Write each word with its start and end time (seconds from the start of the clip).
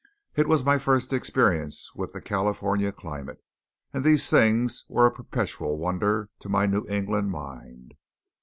It 0.35 0.47
was 0.47 0.65
my 0.65 0.79
first 0.79 1.13
experience 1.13 1.93
with 1.93 2.11
the 2.13 2.21
California 2.21 2.91
climate, 2.91 3.37
and 3.93 4.03
these 4.03 4.31
things 4.31 4.83
were 4.89 5.05
a 5.05 5.11
perpetual 5.13 5.77
wonder 5.77 6.31
to 6.39 6.49
my 6.49 6.65
New 6.65 6.87
England 6.89 7.29
mind. 7.29 7.93